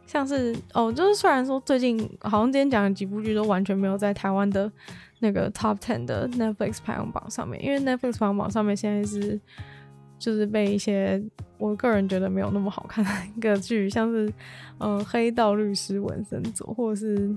[0.06, 4.72] 像是哦，就是虽然说最近好像今天讲的几部剧都完全没有在台湾的
[5.20, 9.40] 那个 Top Ten 的 Netflix 排行榜上面，因为 Netflix 排行榜上面现在是
[10.20, 11.22] 就是被一些
[11.58, 14.32] 我个人觉得没有那么好看的一个剧，像是
[14.78, 17.36] 呃黑道律师文森佐或者是。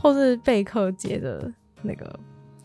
[0.00, 1.48] 或是贝克街的
[1.80, 2.18] 那个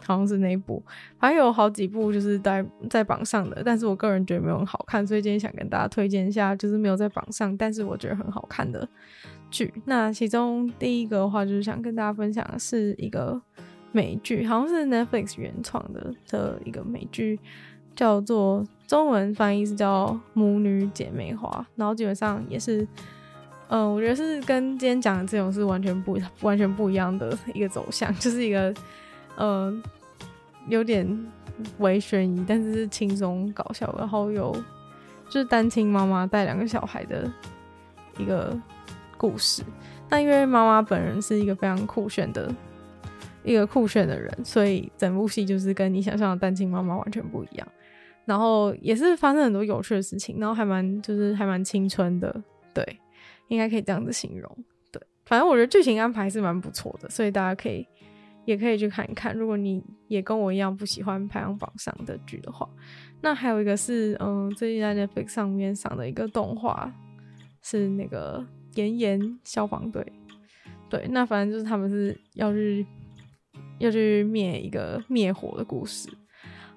[0.08, 0.82] 好像是那一部，
[1.18, 8.88] 还有好几部就是在在榜上的，但是我个人觉得没有很好看，所以今天想跟大家推荐一下，就是没有在榜上，但是我觉得很好看的
[9.52, 9.74] 剧。
[9.84, 13.42] 那其中第一个的话，就是想跟大家分享的是一个
[13.92, 17.38] 美剧，好像是 Netflix 原创的的一个美剧，
[17.94, 22.88] 叫做中文翻译是叫《母女姐妹花》，然后基本上也是。
[23.70, 28.74] 嗯，我觉得是跟今天讲的这种是完全不完全不一样的一个走向，就是一个
[29.38, 29.82] 嗯
[30.68, 31.08] 有点
[31.80, 34.52] 微悬疑，但是是轻松搞笑，然后有
[35.30, 37.32] 就是单亲妈妈带两个小孩的
[38.18, 38.56] 一个
[39.18, 39.64] 故事。
[40.10, 42.54] 那因为妈妈本人是一个非常酷炫的
[43.44, 47.68] 一个酷炫的人，所以整部戏就是跟你想象的单亲妈妈完全不一样。
[48.26, 53.00] 然后也是发生很多有趣的事情，然后还蛮就是还蛮青春的，对。
[53.50, 54.58] 应该可以这样子形容，
[54.92, 57.88] 对，反正我觉得剧情安排是蛮不错的，所以大家可以
[58.48, 59.36] 也可以去看一看。
[59.36, 62.68] 如果你也跟我一样不喜欢排行榜上的剧的话，
[63.22, 66.90] 那还有一个是，嗯，最近在 Netflix 上面上的一个动画，
[67.62, 68.40] 是那个
[68.78, 70.02] 《炎炎消防队》。
[70.90, 72.86] 对，那反正就是他们是要去
[73.80, 76.10] 要去灭一个灭火的故事。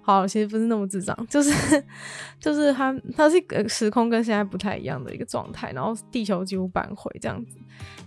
[0.02, 1.52] 好，其实不是那么智障，就是
[2.40, 7.58] 就是他他是个时空跟现在不太一样的一个状态，然后地球几乎半毁这样子，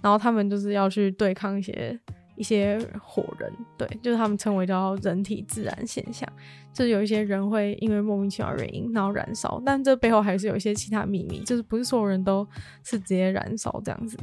[0.01, 1.97] 然后他们就是要去对抗一些
[2.36, 6.28] 一些火人，对，就是他们称为叫人体自燃现象，
[6.74, 12.48] 就是有一些人会因为莫名其妙原因然后燃烧，但这背后还是有一些其他秘密，就是不是所有人都
[12.84, 14.18] 是直接燃烧这样子，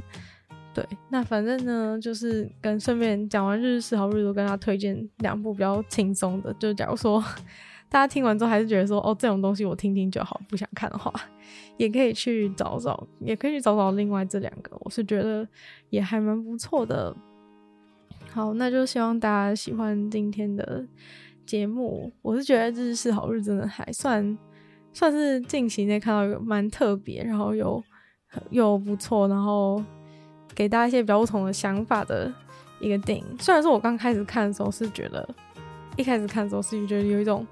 [0.75, 7.23] 对，那反正呢就是跟顺便讲完《日式好日》，都跟他推荐两部比较轻松的，就假如说。
[7.93, 11.13] 大家听完之后还是觉得说，哦，这种东西我听听就好，不想看的话，
[11.77, 15.45] 也可以去找找，也可以去找找另外这两个，我是觉得
[15.89, 17.13] 也还蛮不错的。
[18.33, 20.87] 好，那就希望大家喜欢今天的
[21.45, 22.13] 节目。
[22.23, 24.39] 我是觉得《日式好日》真的还算
[24.93, 27.83] 算是近期内看到一个蛮特别，然后又
[28.51, 29.83] 又不错，然后
[30.55, 32.33] 给大家一些比较不同的想法的
[32.81, 33.25] 一个电影。
[33.39, 35.29] 虽然说我刚开始看的时候是觉得，
[35.97, 37.47] 一开始看的时候是觉得有一种。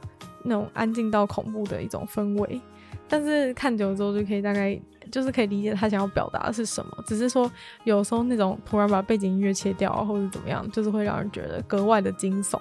[0.45, 2.61] 那种安静到恐怖的一种氛围，
[3.09, 4.79] 但是看久了之后就可以大概
[5.11, 7.05] 就是可以理解他想要表达的是什么。
[7.07, 7.51] 只是说
[7.85, 12.61] 有时候那种突然把背景音乐切掉啊，或者怎么样，就是会让人觉得格外的惊悚。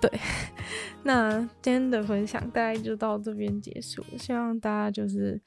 [0.00, 0.10] 对，
[1.02, 5.40] 那今天的分享大概就到这边结束，希望大家就是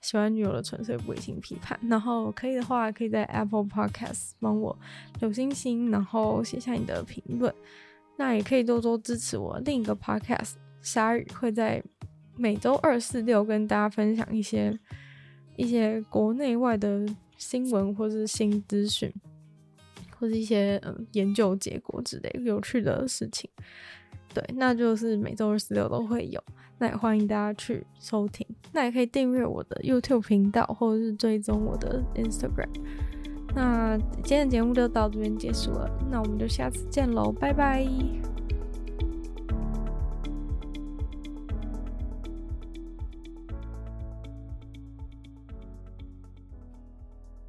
[0.00, 4.76] 喜欢女友的纯粹不理性批判，然后可以的话可以在 Apple Podcast 帮我
[5.20, 7.54] 留星星，然后写下你的评论。
[8.16, 10.54] 那也可以多多支持我另一个 Podcast。
[10.82, 11.82] 鲨鱼会在
[12.40, 14.76] 每周二、四、六跟大家分享一些
[15.56, 19.12] 一些国内外的新闻，或是新资讯，
[20.18, 23.50] 或是一些嗯研究结果之类有趣的事情。
[24.32, 26.42] 对，那就是每周二、四、六都会有。
[26.78, 28.46] 那也欢迎大家去收听。
[28.72, 32.70] 那也可以订阅我的 YouTube 频道，或者是追踪我的 Instagram。
[33.54, 37.84] 那今天的节目就到这边结束了，那我们就下次见喽，拜拜。